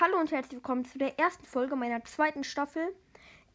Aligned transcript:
Hallo 0.00 0.18
und 0.18 0.32
herzlich 0.32 0.54
willkommen 0.54 0.86
zu 0.86 0.96
der 0.96 1.18
ersten 1.18 1.44
Folge 1.44 1.76
meiner 1.76 2.02
zweiten 2.06 2.42
Staffel. 2.42 2.88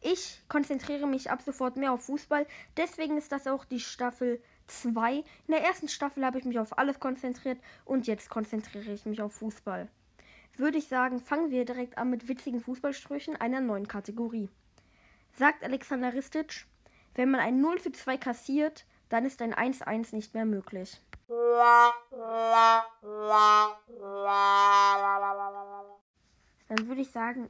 Ich 0.00 0.44
konzentriere 0.48 1.08
mich 1.08 1.28
ab 1.28 1.42
sofort 1.42 1.76
mehr 1.76 1.92
auf 1.92 2.04
Fußball, 2.04 2.46
deswegen 2.76 3.16
ist 3.18 3.32
das 3.32 3.48
auch 3.48 3.64
die 3.64 3.80
Staffel 3.80 4.40
2. 4.68 5.16
In 5.16 5.24
der 5.48 5.64
ersten 5.64 5.88
Staffel 5.88 6.24
habe 6.24 6.38
ich 6.38 6.44
mich 6.44 6.60
auf 6.60 6.78
alles 6.78 7.00
konzentriert 7.00 7.58
und 7.84 8.06
jetzt 8.06 8.30
konzentriere 8.30 8.92
ich 8.92 9.04
mich 9.06 9.20
auf 9.20 9.34
Fußball. 9.34 9.88
Würde 10.56 10.78
ich 10.78 10.86
sagen, 10.86 11.18
fangen 11.18 11.50
wir 11.50 11.64
direkt 11.64 11.98
an 11.98 12.10
mit 12.10 12.28
witzigen 12.28 12.60
Fußballsprüchen 12.60 13.34
einer 13.34 13.60
neuen 13.60 13.88
Kategorie. 13.88 14.48
Sagt 15.32 15.64
Alexander 15.64 16.14
Ristic, 16.14 16.66
wenn 17.16 17.32
man 17.32 17.40
ein 17.40 17.60
0 17.60 17.80
zu 17.80 17.90
2 17.90 18.18
kassiert, 18.18 18.86
dann 19.08 19.24
ist 19.24 19.42
ein 19.42 19.52
1-1 19.52 20.14
nicht 20.14 20.32
mehr 20.32 20.44
möglich. 20.44 21.00
Dann 26.68 26.88
würde 26.88 27.02
ich 27.02 27.10
sagen, 27.10 27.48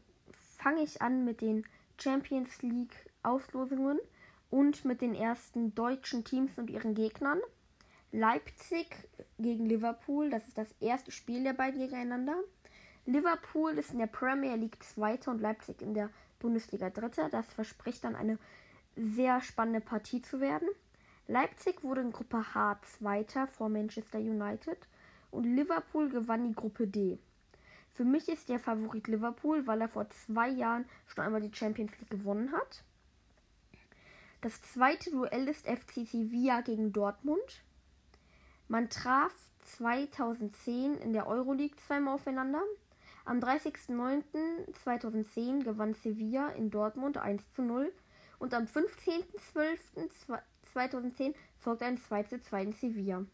fange 0.56 0.83
ich 0.83 1.01
an 1.02 1.24
mit 1.24 1.41
den 1.41 1.65
Champions 1.98 2.62
League 2.62 2.95
Auslosungen 3.23 3.98
und 4.51 4.84
mit 4.84 5.01
den 5.01 5.15
ersten 5.15 5.74
deutschen 5.74 6.24
Teams 6.24 6.57
und 6.59 6.70
ihren 6.70 6.95
Gegnern. 6.95 7.41
Leipzig 8.12 8.87
gegen 9.38 9.66
Liverpool, 9.66 10.30
das 10.30 10.47
ist 10.47 10.59
das 10.59 10.73
erste 10.80 11.10
Spiel 11.10 11.43
der 11.43 11.52
beiden 11.52 11.80
gegeneinander. 11.80 12.37
Liverpool 13.05 13.79
ist 13.79 13.93
in 13.93 13.98
der 13.98 14.07
Premier 14.07 14.57
League 14.57 14.83
Zweiter 14.83 15.30
und 15.30 15.41
Leipzig 15.41 15.83
in 15.83 15.95
der 15.95 16.10
Bundesliga 16.38 16.91
Dritter. 16.91 17.29
Das 17.29 17.46
verspricht 17.52 18.05
dann 18.05 18.16
eine 18.16 18.38
sehr 18.96 19.41
spannende 19.41 19.80
Partie 19.80 20.21
zu 20.21 20.41
werden. 20.41 20.69
Leipzig 21.29 21.83
wurde 21.83 22.02
in 22.02 22.12
Gruppe 22.12 22.55
H 22.55 22.80
Zweiter 22.83 23.46
vor 23.46 23.69
Manchester 23.69 24.19
United 24.19 24.79
und 25.30 25.45
Liverpool 25.45 26.09
gewann 26.09 26.48
die 26.48 26.55
Gruppe 26.55 26.87
D. 26.87 27.19
Für 27.96 28.05
mich 28.05 28.28
ist 28.28 28.48
der 28.50 28.59
Favorit 28.59 29.09
Liverpool, 29.09 29.66
weil 29.66 29.80
er 29.80 29.88
vor 29.88 30.10
zwei 30.10 30.50
Jahren 30.50 30.84
schon 31.06 31.24
einmal 31.24 31.41
die 31.41 31.56
Champions 31.56 31.98
League 31.98 32.10
gewonnen 32.10 32.52
hat. 32.52 32.84
Das 34.43 34.60
zweite 34.60 35.10
Duell 35.10 35.48
ist 35.48 35.66
FC 35.66 36.06
Sevilla 36.06 36.60
gegen 36.60 36.93
Dortmund. 36.93 37.62
Man 38.68 38.90
traf 38.90 39.32
2010 39.62 40.98
in 40.98 41.15
der 41.15 41.26
Euroleague 41.26 41.79
zweimal 41.87 42.16
aufeinander. 42.16 42.60
Am 43.24 43.38
30.09.2010 43.38 45.65
gewann 45.65 45.95
Sevilla 45.95 46.51
in 46.51 46.71
Dortmund 46.71 47.16
1 47.16 47.51
zu 47.52 47.62
0 47.62 47.90
und 48.38 48.52
am 48.52 48.65
15.12.2010 48.65 51.34
folgte 51.59 51.87
ein 51.87 51.96
2 51.96 52.24
zu 52.24 52.43
2 52.43 52.62
in 52.62 52.74
Sevilla. 52.74 53.24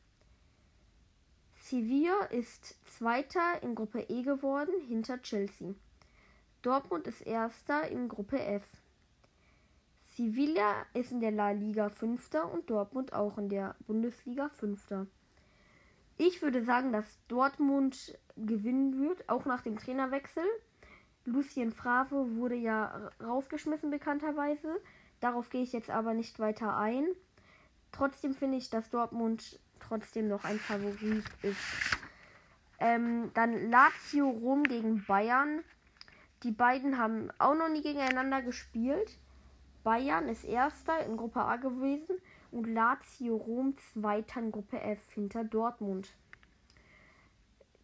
Sevilla 1.73 2.25
ist 2.25 2.77
Zweiter 2.85 3.63
in 3.63 3.75
Gruppe 3.75 4.05
E 4.11 4.21
geworden, 4.21 4.75
hinter 4.89 5.23
Chelsea. 5.23 5.75
Dortmund 6.61 7.07
ist 7.07 7.23
Erster 7.23 7.89
in 7.89 8.09
Gruppe 8.09 8.39
F. 8.39 8.63
Sevilla 10.03 10.85
ist 10.93 11.13
in 11.13 11.21
der 11.21 11.31
La 11.31 11.53
Liga 11.53 11.89
Fünfter 11.89 12.53
und 12.53 12.69
Dortmund 12.69 13.15
auch 13.15 13.39
in 13.39 13.49
der 13.49 13.75
Bundesliga 13.87 14.51
Fünfter. 14.51 15.07
Ich 16.19 16.43
würde 16.43 16.63
sagen, 16.63 16.93
dass 16.93 17.19
Dortmund 17.29 18.19
gewinnen 18.37 19.01
wird, 19.01 19.27
auch 19.31 19.47
nach 19.47 19.63
dem 19.63 19.79
Trainerwechsel. 19.79 20.45
Lucien 21.25 21.73
Favre 21.73 22.37
wurde 22.37 22.57
ja 22.57 23.11
rausgeschmissen 23.25 23.89
bekannterweise. 23.89 24.79
Darauf 25.21 25.49
gehe 25.49 25.63
ich 25.63 25.73
jetzt 25.73 25.89
aber 25.89 26.13
nicht 26.13 26.39
weiter 26.39 26.77
ein. 26.77 27.07
Trotzdem 27.93 28.35
finde 28.35 28.59
ich, 28.59 28.69
dass 28.69 28.91
Dortmund 28.91 29.59
trotzdem 29.87 30.29
noch 30.29 30.45
ein 30.45 30.59
Favorit 30.59 31.25
ist. 31.43 31.99
Ähm, 32.79 33.31
dann 33.35 33.71
Lazio 33.71 34.29
Rom 34.29 34.65
gegen 34.65 35.05
Bayern. 35.07 35.63
Die 36.43 36.51
beiden 36.51 36.99
haben 36.99 37.31
auch 37.39 37.55
noch 37.55 37.69
nie 37.69 37.83
gegeneinander 37.83 38.43
gespielt. 38.43 39.19
Bayern 39.85 40.29
ist 40.29 40.45
erster 40.45 41.05
in 41.05 41.17
Gruppe 41.17 41.41
A 41.41 41.57
gewesen 41.57 42.17
und 42.51 42.67
Lazio 42.67 43.37
Rom 43.37 43.77
zweiter 43.79 44.41
in 44.41 44.53
Gruppe 44.53 44.81
F 44.81 45.01
hinter 45.15 45.45
Dortmund. 45.45 46.13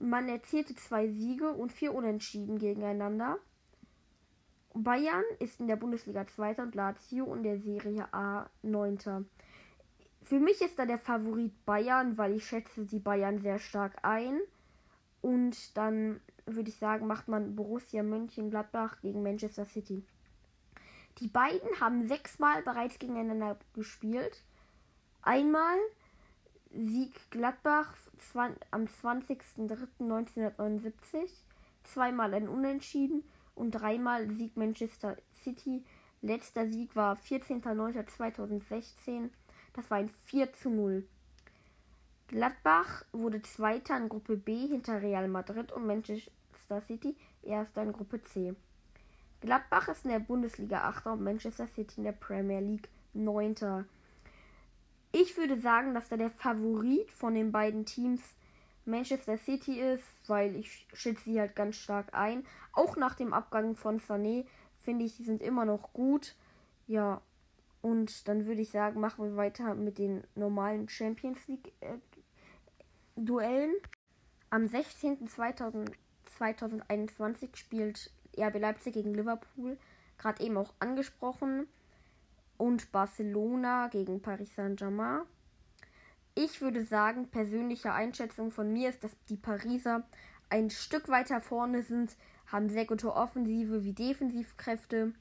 Man 0.01 0.29
erzielte 0.29 0.77
zwei 0.77 1.09
Siege 1.09 1.51
und 1.53 1.73
vier 1.73 1.93
Unentschieden 1.93 2.59
gegeneinander. 2.59 3.39
Bayern 4.75 5.25
ist 5.41 5.61
in 5.61 5.67
der 5.67 5.77
Bundesliga 5.77 6.27
Zweiter 6.27 6.63
und 6.63 6.75
Lazio 6.75 7.35
in 7.35 7.43
der 7.43 7.59
Serie 7.59 8.07
A 8.13 8.49
Neunter. 8.63 9.25
Für 10.29 10.39
mich 10.39 10.61
ist 10.61 10.79
da 10.79 10.85
der 10.85 10.99
Favorit 10.99 11.65
Bayern, 11.65 12.19
weil 12.19 12.35
ich 12.35 12.47
schätze 12.47 12.85
die 12.85 12.99
Bayern 12.99 13.39
sehr 13.39 13.59
stark 13.59 13.97
ein. 14.03 14.39
Und 15.23 15.75
dann 15.75 16.21
würde 16.45 16.69
ich 16.69 16.77
sagen, 16.77 17.07
macht 17.07 17.29
man 17.29 17.57
Borussia 17.57 18.03
Mönchengladbach 18.03 19.01
gegen 19.01 19.23
Manchester 19.23 19.65
City. 19.65 20.05
Die 21.21 21.29
beiden 21.29 21.81
haben 21.81 22.07
sechsmal 22.07 22.63
bereits 22.63 22.99
gegeneinander 22.99 23.57
gespielt. 23.73 24.43
Einmal 25.23 25.79
Sieg 26.75 27.15
Gladbach 27.31 27.97
am 28.71 28.85
20.03.1979, 28.85 31.31
zweimal 31.85 32.35
ein 32.35 32.51
Unentschieden 32.51 33.25
und 33.55 33.71
dreimal 33.71 34.31
Sieg 34.31 34.59
Manchester 34.59 35.17
City. 35.43 35.83
Letzter 36.21 36.69
Sieg 36.69 36.95
war 36.95 37.17
14.09.2016 37.17 39.31
das 39.79 39.91
war 39.91 39.99
ein 39.99 40.11
4 40.27 40.53
zu 40.53 40.71
0. 40.71 41.07
Gladbach 42.27 43.05
wurde 43.13 43.41
Zweiter 43.43 43.97
in 43.97 44.09
Gruppe 44.09 44.37
B 44.37 44.67
hinter 44.67 45.01
Real 45.01 45.29
Madrid 45.29 45.73
und 45.73 45.87
Manchester 45.87 46.81
City 46.81 47.17
Erster 47.43 47.85
in 47.85 47.93
Gruppe 47.93 48.21
C. 48.21 48.55
Gladbach 49.41 49.89
ist 49.89 50.05
in 50.05 50.11
der 50.11 50.19
Bundesliga 50.19 50.83
8. 50.83 51.07
und 51.07 51.23
Manchester 51.23 51.69
City 51.69 51.99
in 51.99 52.05
der 52.05 52.13
Premier 52.13 52.61
League 52.61 52.89
9. 53.15 53.87
Ich 55.13 55.37
würde 55.37 55.59
sagen, 55.61 55.95
dass 55.95 56.09
da 56.09 56.17
der 56.17 56.31
Favorit 56.31 57.11
von 57.13 57.35
den 57.35 57.53
beiden 57.53 57.87
Teams 57.87 58.21
Manchester 58.85 59.39
City 59.39 59.81
ist, 59.81 60.05
weil 60.27 60.57
ich 60.57 60.89
schätze 60.93 61.23
sie 61.25 61.41
halt 61.41 61.55
ganz 61.55 61.77
stark 61.77 62.15
ein. 62.15 62.45
Auch 62.73 62.97
nach 62.97 63.15
dem 63.15 63.33
Abgang 63.33 63.77
von 63.77 64.01
Sané 64.01 64.45
finde 64.81 65.05
ich, 65.05 65.15
sie 65.15 65.25
sind 65.25 65.41
immer 65.41 65.65
noch 65.65 65.93
gut. 65.93 66.35
Ja, 66.89 67.21
und 67.81 68.29
dann 68.29 68.47
würde 68.47 68.63
ich 68.63 68.71
sagen, 68.71 69.01
machen 69.01 69.25
wir 69.25 69.37
weiter 69.37 69.75
mit 69.75 69.99
den 69.99 70.25
normalen 70.35 70.89
Champions 70.89 71.47
League 71.47 71.73
äh, 71.81 71.99
Duellen. 73.17 73.75
Am 74.51 74.65
16.02.2021 74.65 77.57
spielt 77.57 78.11
RB 78.37 78.59
Leipzig 78.59 78.95
gegen 78.95 79.15
Liverpool, 79.15 79.79
gerade 80.17 80.43
eben 80.43 80.57
auch 80.57 80.75
angesprochen. 80.79 81.69
Und 82.57 82.91
Barcelona 82.91 83.89
gegen 83.89 84.21
Paris 84.21 84.57
Saint-Germain. 84.57 85.21
Ich 86.35 86.61
würde 86.61 86.85
sagen, 86.85 87.29
persönliche 87.29 87.93
Einschätzung 87.93 88.51
von 88.51 88.73
mir 88.73 88.89
ist, 88.89 89.05
dass 89.05 89.13
die 89.29 89.37
Pariser 89.37 90.05
ein 90.51 90.71
Stück 90.71 91.09
weiter 91.09 91.41
vorne 91.41 91.83
sind, 91.83 92.17
haben 92.47 92.69
sehr 92.69 92.87
gute 92.87 93.15
Offensive 93.15 93.85
wie 93.85 93.93
Defensivkräfte 93.93 95.13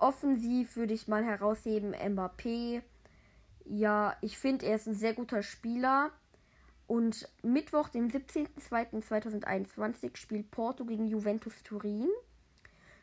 Offensiv 0.00 0.76
würde 0.76 0.94
ich 0.94 1.08
mal 1.08 1.24
herausheben 1.24 1.94
Mbappé. 1.94 2.82
Ja, 3.66 4.16
ich 4.20 4.38
finde, 4.38 4.66
er 4.66 4.76
ist 4.76 4.88
ein 4.88 4.94
sehr 4.94 5.14
guter 5.14 5.42
Spieler. 5.42 6.10
Und 6.86 7.28
Mittwoch, 7.42 7.88
dem 7.88 8.08
17.02.2021, 8.08 10.16
spielt 10.16 10.50
Porto 10.50 10.84
gegen 10.84 11.06
Juventus 11.06 11.62
Turin. 11.62 12.08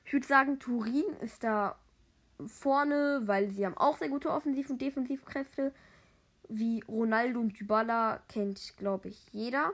Ich 0.04 0.12
würde 0.12 0.28
sagen, 0.28 0.60
Turin 0.60 1.06
ist 1.22 1.44
da 1.44 1.78
vorne, 2.46 3.22
weil 3.26 3.50
sie 3.52 3.66
haben 3.66 3.78
auch 3.78 3.98
sehr 3.98 4.10
gute 4.10 4.30
Offensiv- 4.30 4.70
und 4.70 4.82
Defensivkräfte. 4.82 5.74
Wie 6.50 6.84
Ronaldo 6.88 7.40
und 7.40 7.60
Dybala 7.60 8.22
kennt, 8.28 8.76
glaube 8.78 9.10
ich, 9.10 9.26
jeder. 9.32 9.74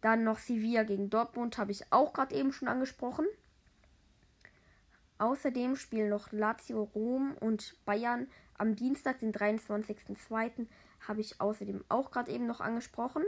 Dann 0.00 0.24
noch 0.24 0.38
Sevilla 0.38 0.82
gegen 0.82 1.10
Dortmund, 1.10 1.58
habe 1.58 1.72
ich 1.72 1.92
auch 1.92 2.12
gerade 2.12 2.34
eben 2.34 2.52
schon 2.52 2.68
angesprochen. 2.68 3.26
Außerdem 5.18 5.76
spielen 5.76 6.08
noch 6.08 6.32
Lazio 6.32 6.82
Rom 6.94 7.36
und 7.40 7.76
Bayern 7.84 8.26
am 8.58 8.76
Dienstag, 8.76 9.20
den 9.20 9.32
23.02. 9.32 10.66
habe 11.06 11.20
ich 11.20 11.40
außerdem 11.40 11.84
auch 11.88 12.10
gerade 12.10 12.32
eben 12.32 12.46
noch 12.46 12.60
angesprochen. 12.60 13.22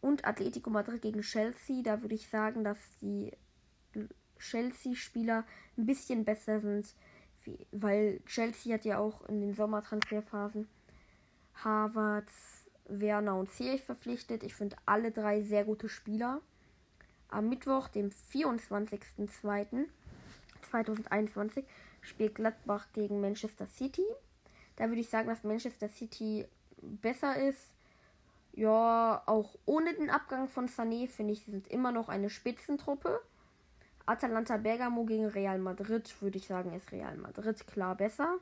Und 0.00 0.24
Atletico 0.24 0.70
Madrid 0.70 1.02
gegen 1.02 1.20
Chelsea. 1.22 1.82
Da 1.82 2.02
würde 2.02 2.14
ich 2.14 2.28
sagen, 2.28 2.64
dass 2.64 2.78
die 3.00 3.32
Chelsea-Spieler 4.38 5.44
ein 5.76 5.86
bisschen 5.86 6.24
besser 6.24 6.60
sind, 6.60 6.94
weil 7.70 8.20
Chelsea 8.26 8.74
hat 8.74 8.84
ja 8.84 8.98
auch 8.98 9.24
in 9.28 9.40
den 9.40 9.54
Sommertransferphasen 9.54 10.68
Havertz, 11.54 12.68
Werner 12.86 13.36
und 13.36 13.50
Zierich 13.50 13.82
verpflichtet. 13.82 14.42
Ich 14.42 14.54
finde 14.54 14.76
alle 14.86 15.12
drei 15.12 15.42
sehr 15.42 15.64
gute 15.64 15.88
Spieler. 15.88 16.40
Am 17.28 17.48
Mittwoch, 17.48 17.88
dem 17.88 18.10
24.02 18.10 19.86
2021 20.72 21.64
spielt 22.00 22.34
Gladbach 22.34 22.88
gegen 22.92 23.20
Manchester 23.20 23.66
City. 23.66 24.04
Da 24.76 24.88
würde 24.88 25.00
ich 25.00 25.08
sagen, 25.08 25.28
dass 25.28 25.44
Manchester 25.44 25.88
City 25.88 26.46
besser 26.80 27.36
ist. 27.36 27.74
Ja, 28.52 29.22
auch 29.26 29.56
ohne 29.64 29.94
den 29.94 30.10
Abgang 30.10 30.48
von 30.48 30.68
Sané 30.68 31.08
finde 31.08 31.32
ich, 31.32 31.44
sie 31.44 31.52
sind 31.52 31.68
immer 31.68 31.92
noch 31.92 32.08
eine 32.08 32.28
Spitzentruppe. 32.28 33.20
Atalanta 34.04 34.56
Bergamo 34.56 35.04
gegen 35.04 35.26
Real 35.26 35.58
Madrid 35.58 36.20
würde 36.20 36.38
ich 36.38 36.46
sagen, 36.46 36.74
ist 36.74 36.92
Real 36.92 37.16
Madrid 37.16 37.66
klar 37.66 37.94
besser. 37.94 38.38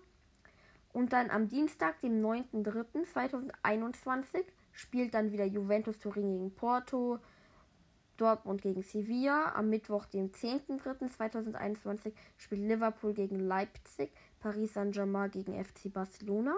Und 0.92 1.12
dann 1.12 1.30
am 1.30 1.48
Dienstag, 1.48 2.00
dem 2.00 2.20
9.3.2021, 2.24 4.44
spielt 4.72 5.14
dann 5.14 5.30
wieder 5.30 5.44
Juventus 5.44 6.00
Turin 6.00 6.32
gegen 6.32 6.54
Porto, 6.54 7.20
Dortmund 8.20 8.62
gegen 8.62 8.82
Sevilla. 8.82 9.52
Am 9.54 9.70
Mittwoch, 9.70 10.06
dem 10.06 10.30
10.3.2021, 10.30 12.12
spielt 12.36 12.62
Liverpool 12.62 13.14
gegen 13.14 13.38
Leipzig, 13.40 14.10
Paris 14.40 14.74
Saint-Germain 14.74 15.30
gegen 15.30 15.64
FC 15.64 15.92
Barcelona. 15.92 16.54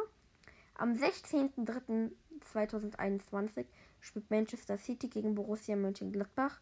Am 0.75 0.93
16.03.2021 0.93 3.67
spielt 4.01 4.31
Manchester 4.31 4.79
City 4.79 5.09
gegen 5.09 5.35
Borussia 5.35 5.77
Mönchengladbach 5.77 6.61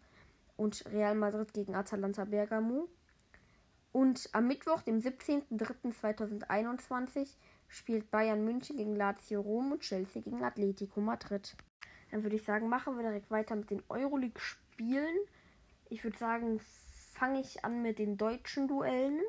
und 0.57 0.85
Real 0.93 1.15
Madrid 1.15 1.53
gegen 1.55 1.75
Atalanta 1.75 2.25
Bergamo. 2.25 2.89
Und 3.93 4.29
am 4.33 4.47
Mittwoch, 4.47 4.83
dem 4.83 5.01
17.03.2021, 5.01 7.35
spielt 7.67 8.09
Bayern 8.11 8.45
München 8.45 8.77
gegen 8.77 8.95
Lazio 8.95 9.41
Rom 9.41 9.73
und 9.73 9.81
Chelsea 9.81 10.23
gegen 10.23 10.45
Atletico 10.45 11.01
Madrid. 11.01 11.57
Dann 12.11 12.23
würde 12.23 12.37
ich 12.37 12.45
sagen, 12.45 12.69
machen 12.69 12.97
wir 12.97 13.03
direkt 13.03 13.31
weiter 13.31 13.57
mit 13.57 13.71
den 13.71 13.83
Euroleague-Spielen. 13.89 14.70
Ich 15.91 16.05
würde 16.05 16.17
sagen, 16.17 16.59
fange 17.13 17.41
ich 17.41 17.65
an 17.67 17.83
mit 17.83 17.99
den 17.99 18.17
deutschen 18.17 18.67
Duellen. 18.67 19.21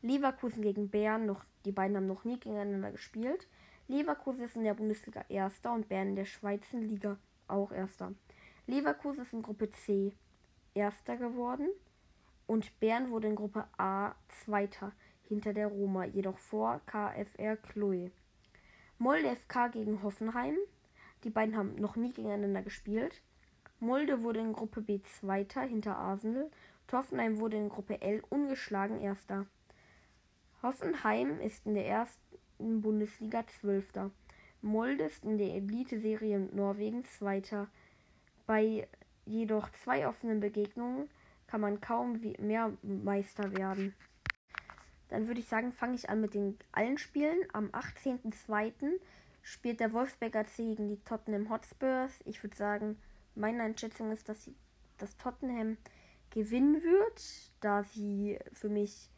Leverkusen 0.00 0.62
gegen 0.62 0.88
Bern, 0.88 1.26
noch, 1.26 1.44
die 1.66 1.72
beiden 1.72 1.96
haben 1.96 2.06
noch 2.06 2.24
nie 2.24 2.40
gegeneinander 2.40 2.92
gespielt. 2.92 3.46
Leverkusen 3.88 4.42
ist 4.44 4.56
in 4.56 4.64
der 4.64 4.72
Bundesliga 4.72 5.22
Erster 5.28 5.72
und 5.74 5.90
Bern 5.90 6.08
in 6.08 6.16
der 6.16 6.24
Schweizer 6.24 6.78
Liga 6.78 7.18
auch 7.46 7.72
Erster. 7.72 8.14
Leverkusen 8.66 9.22
ist 9.22 9.34
in 9.34 9.42
Gruppe 9.42 9.70
C 9.70 10.14
Erster 10.72 11.18
geworden 11.18 11.68
und 12.46 12.80
Bern 12.80 13.10
wurde 13.10 13.28
in 13.28 13.36
Gruppe 13.36 13.66
A 13.76 14.14
Zweiter 14.28 14.92
hinter 15.28 15.52
der 15.52 15.66
Roma, 15.66 16.06
jedoch 16.06 16.38
vor 16.38 16.80
KFR 16.86 17.58
Chloe. 17.58 18.10
Molde 18.96 19.36
FK 19.36 19.68
gegen 19.68 20.02
Hoffenheim. 20.02 20.56
Die 21.24 21.30
beiden 21.30 21.54
haben 21.54 21.74
noch 21.74 21.96
nie 21.96 22.12
gegeneinander 22.12 22.62
gespielt. 22.62 23.20
Molde 23.80 24.22
wurde 24.22 24.40
in 24.40 24.52
Gruppe 24.52 24.80
B 24.80 25.00
Zweiter 25.02 25.62
hinter 25.62 25.96
Arsenal. 25.96 26.50
Hoffenheim 26.92 27.38
wurde 27.38 27.56
in 27.56 27.68
Gruppe 27.68 28.00
L 28.00 28.22
ungeschlagen 28.28 29.00
Erster. 29.00 29.46
Hoffenheim 30.62 31.40
ist 31.40 31.66
in 31.66 31.74
der 31.74 31.86
ersten 31.86 32.80
Bundesliga 32.80 33.46
Zwölfter. 33.46 34.10
Molde 34.62 35.04
ist 35.04 35.24
in 35.24 35.38
der 35.38 35.54
Elite-Serie 35.54 36.38
Norwegen 36.38 37.04
Zweiter. 37.04 37.68
Bei 38.46 38.88
jedoch 39.26 39.70
zwei 39.72 40.06
offenen 40.06 40.40
Begegnungen 40.40 41.10
kann 41.46 41.60
man 41.60 41.80
kaum 41.80 42.20
mehr 42.38 42.72
Meister 42.82 43.56
werden. 43.56 43.94
Dann 45.08 45.26
würde 45.26 45.40
ich 45.40 45.48
sagen, 45.48 45.72
fange 45.72 45.94
ich 45.94 46.08
an 46.08 46.20
mit 46.20 46.34
den 46.34 46.58
allen 46.72 46.98
Spielen. 46.98 47.38
Am 47.52 47.66
18.02. 47.70 48.72
spielt 49.42 49.80
der 49.80 49.92
Wolfsberger 49.92 50.40
AC 50.40 50.56
gegen 50.56 50.88
die 50.88 51.02
Tottenham 51.04 51.50
Hotspurs. 51.50 52.20
Ich 52.24 52.42
würde 52.42 52.56
sagen, 52.56 52.98
meine 53.34 53.62
Einschätzung 53.62 54.12
ist, 54.12 54.28
dass, 54.28 54.44
sie, 54.44 54.54
dass 54.98 55.16
Tottenham 55.16 55.76
gewinnen 56.30 56.82
wird, 56.82 57.22
da 57.60 57.84
sie 57.84 58.38
für 58.52 58.68
mich 58.68 59.10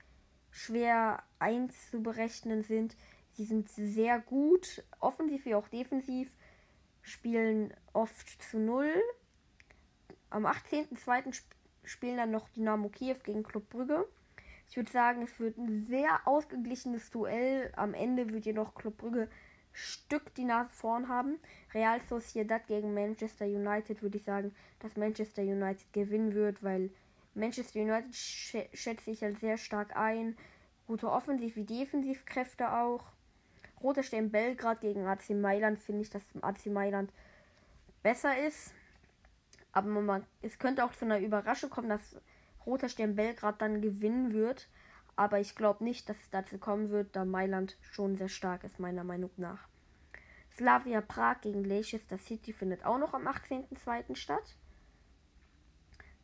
schwer 0.51 1.23
einzuberechnen 1.39 2.63
sind. 2.63 2.97
Sie 3.33 3.45
sind 3.45 3.69
sehr 3.69 4.21
gut, 4.21 4.83
offensiv 5.01 5.45
wie 5.45 5.55
auch 5.55 5.69
defensiv, 5.69 6.31
spielen 7.03 7.73
oft 7.93 8.43
zu 8.43 8.59
null. 8.59 8.93
Am 10.31 10.47
18.02. 10.47 11.43
spielen 11.85 12.17
dann 12.17 12.31
noch 12.31 12.49
Dynamo 12.51 12.89
Kiew 12.89 13.17
gegen 13.23 13.43
Club 13.43 13.69
Brügge. 13.69 14.09
Ich 14.69 14.77
würde 14.77 14.91
sagen, 14.91 15.23
es 15.23 15.39
wird 15.39 15.59
ein 15.59 15.87
sehr 15.87 16.27
ausgeglichenes 16.27 17.11
Duell. 17.11 17.73
Am 17.77 17.95
Ende 17.95 18.31
wird 18.31 18.47
jedoch 18.47 18.75
Club 18.75 18.97
Brügge 18.97 19.29
Stück 19.77 20.35
die 20.35 20.45
Nase 20.45 20.71
vorn 20.71 21.09
haben. 21.09 21.39
Real 21.75 22.01
Sociedad 22.09 22.67
gegen 22.67 22.95
Manchester 22.95 23.45
United 23.45 24.03
würde 24.03 24.17
ich 24.17 24.25
sagen, 24.25 24.55
dass 24.81 24.97
Manchester 24.97 25.43
United 25.43 25.93
gewinnen 25.93 26.35
wird, 26.35 26.63
weil 26.63 26.91
Manchester 27.35 27.81
United 27.81 28.15
sch 28.15 28.57
schätze 28.73 29.11
ich 29.11 29.23
als 29.23 29.41
sehr 29.41 29.59
stark 29.59 29.95
ein. 29.95 30.37
Gute 30.87 31.09
Offensiv- 31.09 31.57
wie 31.57 31.65
Defensivkräfte 31.65 32.73
auch. 32.73 33.05
Roter 33.83 34.03
Stern 34.03 34.31
Belgrad 34.31 34.81
gegen 34.81 35.07
AC 35.07 35.31
Mailand 35.31 35.79
finde 35.79 36.03
ich, 36.03 36.11
dass 36.11 36.23
AC 36.41 36.67
Mailand 36.67 37.13
besser 38.03 38.39
ist. 38.47 38.73
Aber 39.73 39.89
man, 39.89 40.25
es 40.41 40.59
könnte 40.59 40.85
auch 40.85 40.93
zu 40.93 41.05
einer 41.05 41.19
Überraschung 41.19 41.69
kommen, 41.69 41.91
dass 41.91 42.17
Roter 42.65 42.89
Stern 42.89 43.15
Belgrad 43.15 43.61
dann 43.61 43.83
gewinnen 43.83 44.33
wird. 44.33 44.69
Aber 45.17 45.41
ich 45.41 45.55
glaube 45.55 45.83
nicht, 45.83 46.09
dass 46.09 46.21
es 46.21 46.31
dazu 46.31 46.59
kommen 46.59 46.91
wird, 46.91 47.17
da 47.17 47.25
Mailand 47.25 47.77
schon 47.81 48.17
sehr 48.17 48.29
stark 48.29 48.65
ist, 48.65 48.79
meiner 48.79 49.03
Meinung 49.03 49.31
nach. 49.39 49.67
Slavia 50.55 51.01
Prag 51.01 51.41
gegen 51.41 51.65
Leicester 51.65 52.19
City 52.19 52.53
findet 52.53 52.85
auch 52.85 52.99
noch 52.99 53.15
am 53.15 53.27
18.02. 53.27 54.15
statt. 54.15 54.57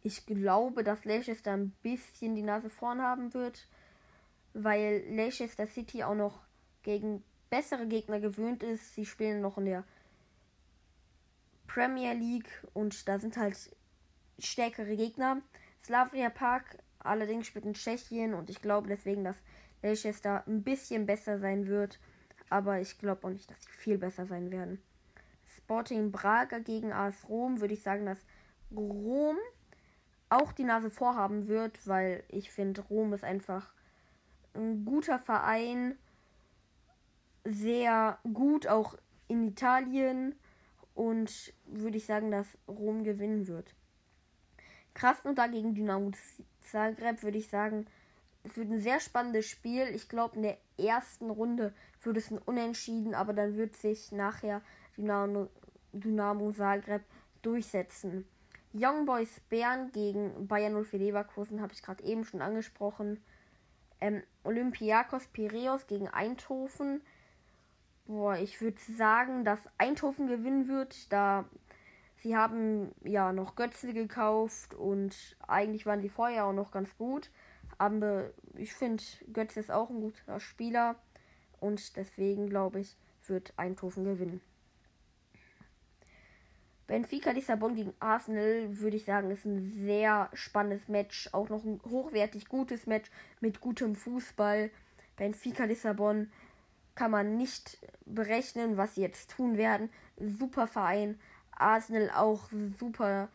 Ich 0.03 0.27
glaube, 0.27 0.85
dass 0.85 1.05
Leicester 1.05 1.53
ein 1.53 1.71
bisschen 1.83 2.35
die 2.35 2.43
Nase 2.43 2.71
vorn 2.71 3.03
haben 3.03 3.35
wird, 3.35 3.69
weil 4.53 5.05
Leicester 5.09 5.67
City 5.67 6.03
auch 6.03 6.15
noch 6.15 6.41
gegen 6.83 7.23
bessere 7.51 7.87
Gegner 7.87 8.21
gewöhnt 8.21 8.63
ist. 8.63 8.95
Sie 8.95 9.07
spielen 9.07 9.41
noch 9.41 9.59
in 9.59 9.67
der 9.67 9.85
Premier 11.67 12.13
League 12.15 12.67
und 12.73 13.09
da 13.09 13.19
sind 13.19 13.37
halt 13.37 13.57
stärkere 14.39 14.97
Gegner. 14.97 15.41
Slavia 15.83 16.31
Park 16.31 16.79
allerdings 17.05 17.47
spielt 17.47 17.65
in 17.65 17.75
Tschechien 17.75 18.35
und 18.35 18.51
ich 18.51 18.61
glaube 18.63 18.89
deswegen, 18.89 19.25
dass 19.25 19.37
Leicester 19.83 20.45
ein 20.47 20.63
bisschen 20.63 21.07
besser 21.07 21.39
sein 21.39 21.67
wird. 21.67 21.99
Aber 22.49 22.81
ich 22.81 22.99
glaube 22.99 23.27
auch 23.27 23.31
nicht, 23.31 23.51
dass 23.51 23.63
sie 23.63 23.71
viel 23.71 23.99
besser 23.99 24.27
sein 24.27 24.51
werden. 24.51 24.83
Sporting 25.57 26.11
Braga 26.11 26.59
gegen 26.59 26.93
AS 26.93 27.29
Rom 27.29 27.61
würde 27.61 27.75
ich 27.75 27.83
sagen, 27.83 28.07
dass 28.07 28.19
Rom 28.75 29.37
auch 30.29 30.53
die 30.53 30.65
Nase 30.65 30.91
vorhaben 30.91 31.49
wird, 31.49 31.87
weil 31.87 32.25
ich 32.29 32.51
finde, 32.51 32.83
Rom 32.83 33.13
ist 33.13 33.25
einfach 33.25 33.73
ein 34.55 34.85
guter 34.85 35.19
Verein, 35.19 35.97
sehr 37.45 38.19
gut 38.33 38.67
auch 38.67 38.97
in 39.29 39.49
Italien 39.49 40.35
und 40.95 41.53
würde 41.67 41.97
ich 41.97 42.07
sagen, 42.07 42.31
dass 42.31 42.59
Rom 42.69 43.05
gewinnen 43.05 43.47
wird. 43.47 43.75
Krasnodar 44.95 45.49
gegen 45.49 45.75
Dynamo 45.75 46.13
Zagreb 46.61 47.23
würde 47.23 47.39
ich 47.39 47.49
sagen, 47.49 47.87
es 48.45 48.57
wird 48.57 48.71
ein 48.71 48.81
sehr 48.81 49.01
spannendes 49.01 49.47
Spiel. 49.47 49.89
Ich 49.95 50.09
glaube, 50.09 50.37
in 50.37 50.43
der 50.43 50.59
ersten 50.79 51.31
Runde 51.31 51.73
wird 52.03 52.17
es 52.17 52.31
ein 52.31 52.39
Unentschieden, 52.39 53.15
aber 53.15 53.33
dann 53.33 53.57
wird 53.57 53.77
sich 53.77 54.13
nachher 54.13 54.63
Dynamo, 54.97 55.49
Dynamo 55.93 56.53
Zagreb 56.53 57.03
durchsetzen. 57.43 58.27
Young 58.75 59.05
Boys 59.05 59.41
Bern 59.49 59.93
gegen 59.93 60.49
Bayern 60.49 60.83
04 60.83 60.99
Leverkusen 60.99 61.61
habe 61.61 61.75
ich 61.75 61.83
gerade 61.83 62.03
eben 62.05 62.25
schon 62.25 62.41
angesprochen. 62.41 63.23
Ähm, 64.01 64.23
Olympiakos 64.45 65.27
Piraeus 65.29 65.87
gegen 65.87 66.09
Eindhoven. 66.09 67.03
Boah, 68.07 68.37
ich 68.37 68.61
würde 68.61 68.81
sagen, 68.97 69.45
dass 69.45 69.61
Eindhoven 69.79 70.27
gewinnen 70.27 70.69
wird, 70.69 71.13
da 71.13 71.45
Sie 72.23 72.37
haben 72.37 72.93
ja 73.03 73.33
noch 73.33 73.57
Götze 73.57 73.93
gekauft 73.93 74.75
und 74.75 75.37
eigentlich 75.49 75.87
waren 75.87 76.03
die 76.03 76.09
vorher 76.09 76.45
auch 76.47 76.53
noch 76.53 76.71
ganz 76.71 76.97
gut. 76.97 77.31
Aber 77.79 78.31
ich 78.55 78.75
finde, 78.75 79.03
Götze 79.33 79.59
ist 79.59 79.73
auch 79.73 79.91
ein 79.91 80.01
guter 80.01 80.39
Spieler 80.39 80.95
und 81.59 81.97
deswegen 81.97 82.49
glaube 82.49 82.81
ich, 82.81 82.97
wird 83.27 83.53
Eindhoven 83.57 84.05
gewinnen. 84.05 84.41
Benfica 86.87 87.31
Lissabon 87.31 87.75
gegen 87.75 87.95
Arsenal 87.99 88.79
würde 88.79 88.97
ich 88.99 89.05
sagen, 89.05 89.31
ist 89.31 89.45
ein 89.45 89.73
sehr 89.73 90.29
spannendes 90.33 90.89
Match. 90.89 91.29
Auch 91.33 91.49
noch 91.49 91.65
ein 91.65 91.81
hochwertig 91.91 92.49
gutes 92.49 92.87
Match 92.87 93.11
mit 93.41 93.61
gutem 93.61 93.97
Fußball. 93.97 94.71
Benfica 95.17 95.65
Lissabon 95.65 96.31
kann 96.95 97.11
man 97.11 97.37
nicht 97.37 97.79
berechnen, 98.05 98.77
was 98.77 98.95
sie 98.95 99.01
jetzt 99.01 99.31
tun 99.31 99.57
werden. 99.57 99.91
Super 100.19 100.67
Verein. 100.67 101.19
Arsenal 101.63 102.11
auch 102.11 102.49
super. 102.79 103.29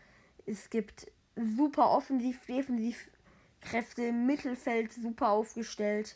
Es 0.46 0.70
gibt 0.70 1.12
super 1.36 1.92
offensiv, 1.92 2.46
defensiv 2.46 3.10
Kräfte 3.62 4.06
im 4.06 4.26
Mittelfeld 4.26 4.94
super 4.94 5.30
aufgestellt. 5.30 6.16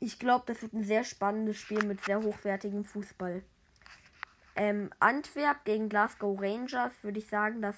Ich 0.00 0.18
glaube, 0.18 0.44
das 0.46 0.62
wird 0.62 0.72
ein 0.72 0.84
sehr 0.84 1.04
spannendes 1.04 1.58
Spiel 1.58 1.84
mit 1.84 2.04
sehr 2.04 2.22
hochwertigem 2.22 2.84
Fußball. 2.84 3.42
Ähm, 4.54 4.90
Antwerp 4.98 5.64
gegen 5.64 5.88
Glasgow 5.88 6.38
Rangers 6.40 6.92
würde 7.02 7.20
ich 7.20 7.28
sagen, 7.28 7.62
dass 7.62 7.76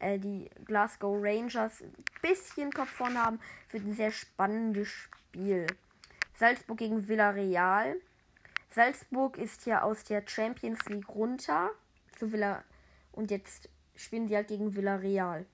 äh, 0.00 0.18
die 0.18 0.50
Glasgow 0.64 1.16
Rangers 1.18 1.80
ein 1.80 1.94
bisschen 2.20 2.72
Kopf 2.72 2.90
vorn 2.90 3.18
haben. 3.18 3.40
Wird 3.70 3.84
ein 3.84 3.94
sehr 3.94 4.10
spannendes 4.10 4.88
Spiel. 4.88 5.66
Salzburg 6.34 6.78
gegen 6.78 7.08
Villarreal. 7.08 7.96
Salzburg 8.70 9.38
ist 9.38 9.66
ja 9.66 9.82
aus 9.82 10.04
der 10.04 10.24
Champions 10.26 10.84
League 10.86 11.08
runter 11.08 11.70
zu 12.24 12.32
Villa 12.32 12.64
und 13.12 13.30
jetzt 13.30 13.68
spielen 13.94 14.28
sie 14.28 14.36
halt 14.36 14.48
gegen 14.48 14.74
Villarreal. 14.74 15.44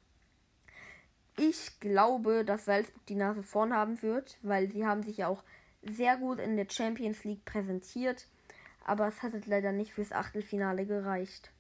Ich 1.37 1.81
glaube, 1.81 2.45
dass 2.45 2.67
Salzburg 2.67 3.07
die 3.07 3.15
Nase 3.15 3.43
vorn 3.43 3.75
haben 3.75 4.01
wird, 4.03 4.39
weil 4.43 4.71
sie 4.71 4.87
haben 4.87 5.03
sich 5.03 5.19
ja 5.19 5.29
auch 5.29 5.43
sehr 5.83 6.17
gut 6.17 6.39
in 6.39 6.57
der 6.57 6.67
Champions 6.69 7.25
League 7.25 7.45
präsentiert, 7.45 8.29
aber 8.85 9.09
es 9.09 9.23
hat 9.23 9.33
leider 9.47 9.73
nicht 9.73 9.93
fürs 9.93 10.13
Achtelfinale 10.13 10.87
gereicht. 10.87 11.51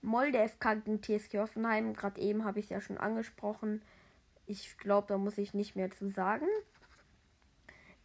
Molde 0.00 0.48
FK 0.48 0.74
gegen 0.76 1.02
TSG 1.02 1.38
Hoffenheim, 1.38 1.92
gerade 1.92 2.20
eben 2.20 2.44
habe 2.44 2.60
ich 2.60 2.66
es 2.66 2.70
ja 2.70 2.80
schon 2.80 2.98
angesprochen. 2.98 3.82
Ich 4.46 4.78
glaube, 4.78 5.08
da 5.08 5.18
muss 5.18 5.38
ich 5.38 5.54
nicht 5.54 5.76
mehr 5.76 5.90
zu 5.90 6.08
sagen. 6.08 6.46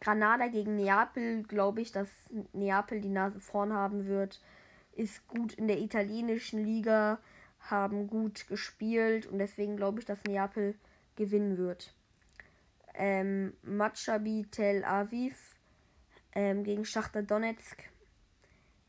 Granada 0.00 0.48
gegen 0.48 0.76
Neapel, 0.76 1.44
glaube 1.44 1.80
ich, 1.80 1.92
dass 1.92 2.10
Neapel 2.52 3.00
die 3.00 3.08
Nase 3.08 3.40
vorn 3.40 3.72
haben 3.72 4.06
wird. 4.06 4.40
Ist 4.96 5.26
gut 5.26 5.54
in 5.54 5.66
der 5.66 5.80
italienischen 5.80 6.64
Liga, 6.64 7.18
haben 7.60 8.06
gut 8.06 8.46
gespielt 8.46 9.26
und 9.26 9.38
deswegen 9.38 9.76
glaube 9.76 10.00
ich, 10.00 10.06
dass 10.06 10.22
Neapel 10.24 10.74
gewinnen 11.16 11.58
wird. 11.58 11.94
Ähm, 12.94 13.54
Maccabi 13.62 14.46
Tel 14.50 14.84
Aviv 14.84 15.58
ähm, 16.34 16.64
gegen 16.64 16.84
Schachter 16.84 17.22
Donetsk. 17.22 17.82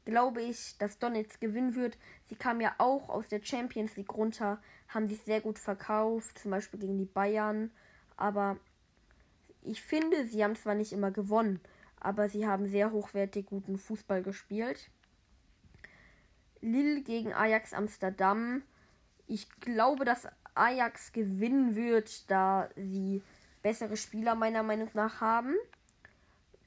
Glaube 0.05 0.41
ich, 0.43 0.77
dass 0.77 0.99
Donetsk 0.99 1.41
gewinnen 1.41 1.75
wird. 1.75 1.97
Sie 2.25 2.35
kam 2.35 2.61
ja 2.61 2.75
auch 2.77 3.09
aus 3.09 3.27
der 3.27 3.41
Champions 3.43 3.95
League 3.95 4.13
runter, 4.13 4.61
haben 4.87 5.07
sich 5.07 5.21
sehr 5.21 5.41
gut 5.41 5.57
verkauft, 5.57 6.37
zum 6.37 6.51
Beispiel 6.51 6.79
gegen 6.79 6.97
die 6.99 7.05
Bayern. 7.05 7.71
Aber 8.15 8.57
ich 9.63 9.81
finde, 9.81 10.27
sie 10.27 10.43
haben 10.43 10.55
zwar 10.55 10.75
nicht 10.75 10.93
immer 10.93 11.09
gewonnen, 11.09 11.59
aber 11.99 12.29
sie 12.29 12.45
haben 12.45 12.67
sehr 12.67 12.91
hochwertig 12.91 13.47
guten 13.47 13.79
Fußball 13.79 14.21
gespielt. 14.21 14.91
Lille 16.61 17.01
gegen 17.01 17.33
Ajax 17.33 17.73
Amsterdam. 17.73 18.63
Ich 19.27 19.49
glaube, 19.59 20.05
dass 20.05 20.27
Ajax 20.53 21.11
gewinnen 21.11 21.75
wird, 21.75 22.29
da 22.29 22.69
sie 22.75 23.21
bessere 23.61 23.97
Spieler 23.97 24.35
meiner 24.35 24.63
Meinung 24.63 24.89
nach 24.93 25.21
haben. 25.21 25.55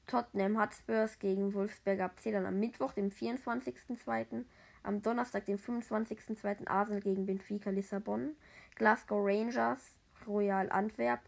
Tottenham 0.07 0.59
Hotspurs 0.59 1.19
gegen 1.19 1.53
Wolfsberger 1.53 2.11
dann 2.25 2.45
am 2.45 2.59
Mittwoch, 2.59 2.93
dem 2.93 3.09
24.02. 3.09 4.43
Am 4.83 5.01
Donnerstag, 5.01 5.45
dem 5.45 5.57
25.02. 5.57 6.67
Arsenal 6.67 7.01
gegen 7.01 7.25
Benfica 7.25 7.69
Lissabon. 7.69 8.35
Glasgow 8.75 9.19
Rangers, 9.23 9.97
Royal 10.25 10.71
Antwerp. 10.71 11.21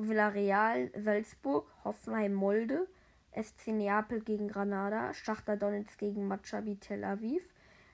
Villarreal 0.00 0.90
Salzburg, 0.96 1.66
Hoffenheim 1.84 2.32
Molde, 2.32 2.86
SC 3.34 3.68
Neapel 3.68 4.20
gegen 4.20 4.48
Granada, 4.48 5.12
Schachter 5.12 5.56
Donetsk 5.56 5.98
gegen 5.98 6.28
Maccabi 6.28 6.76
Tel 6.76 7.04
Aviv, 7.04 7.42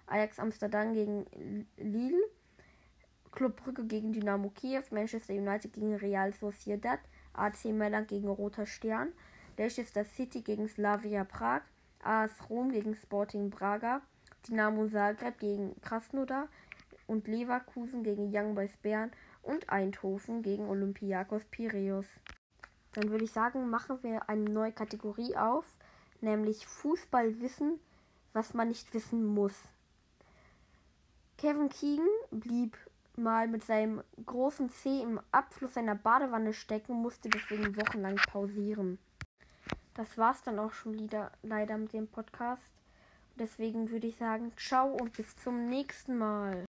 Ajax 0.06 0.38
Amsterdam 0.38 0.94
gegen 0.94 1.26
Lille, 1.76 2.22
Club 3.32 3.56
Brügge 3.56 3.84
gegen 3.84 4.12
Dynamo 4.12 4.50
Kiew, 4.50 4.82
Manchester 4.90 5.34
United 5.34 5.72
gegen 5.72 5.94
Real 5.96 6.32
Sociedad, 6.32 7.00
AC 7.32 7.66
Mailand 7.66 8.08
gegen 8.08 8.28
Roter 8.28 8.66
Stern, 8.66 9.12
Leicester 9.56 10.04
City 10.04 10.42
gegen 10.42 10.68
Slavia 10.68 11.24
Prag, 11.24 11.62
AS 12.02 12.48
Rom 12.48 12.70
gegen 12.70 12.94
Sporting 12.94 13.50
Braga, 13.50 14.02
Dynamo 14.48 14.86
Zagreb 14.88 15.38
gegen 15.38 15.80
Krasnodar 15.80 16.48
und 17.06 17.26
Leverkusen 17.26 18.02
gegen 18.02 18.30
Young 18.34 18.54
Boys 18.54 18.76
Bern 18.82 19.10
und 19.42 19.68
Eindhoven 19.70 20.42
gegen 20.42 20.68
Olympiakos 20.68 21.44
Piraeus. 21.46 22.06
Dann 22.92 23.10
würde 23.10 23.24
ich 23.24 23.32
sagen, 23.32 23.68
machen 23.70 23.98
wir 24.02 24.28
eine 24.28 24.44
neue 24.44 24.72
Kategorie 24.72 25.36
auf, 25.36 25.66
nämlich 26.20 26.66
Fußballwissen, 26.66 27.80
was 28.32 28.54
man 28.54 28.68
nicht 28.68 28.92
wissen 28.94 29.24
muss. 29.24 29.54
Kevin 31.44 31.68
Keegan 31.68 32.08
blieb 32.30 32.74
mal 33.16 33.46
mit 33.48 33.62
seinem 33.62 34.02
großen 34.24 34.70
Zeh 34.70 35.02
im 35.02 35.20
Abfluss 35.30 35.74
seiner 35.74 35.94
Badewanne 35.94 36.54
stecken, 36.54 36.94
musste 36.94 37.28
deswegen 37.28 37.76
wochenlang 37.76 38.16
pausieren. 38.16 38.98
Das 39.92 40.16
war's 40.16 40.42
dann 40.42 40.58
auch 40.58 40.72
schon 40.72 40.94
wieder, 40.94 41.32
leider 41.42 41.76
mit 41.76 41.92
dem 41.92 42.08
Podcast. 42.08 42.70
Deswegen 43.38 43.90
würde 43.90 44.06
ich 44.06 44.16
sagen, 44.16 44.52
ciao 44.56 44.96
und 44.98 45.18
bis 45.18 45.36
zum 45.36 45.68
nächsten 45.68 46.16
Mal. 46.16 46.64